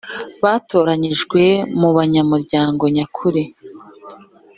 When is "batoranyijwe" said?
0.43-1.43